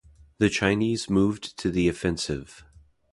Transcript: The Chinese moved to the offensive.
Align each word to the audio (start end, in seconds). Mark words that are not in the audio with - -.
The 0.39 0.49
Chinese 0.49 1.11
moved 1.11 1.55
to 1.59 1.69
the 1.69 1.87
offensive. 1.87 2.65